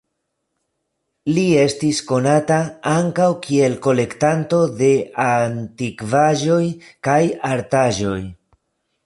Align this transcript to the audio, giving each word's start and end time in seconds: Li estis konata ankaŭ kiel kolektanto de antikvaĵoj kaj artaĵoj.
Li 1.33 1.41
estis 1.63 1.99
konata 2.11 2.57
ankaŭ 2.93 3.27
kiel 3.43 3.77
kolektanto 3.89 4.63
de 4.81 4.89
antikvaĵoj 5.27 6.61
kaj 7.11 7.21
artaĵoj. 7.53 8.19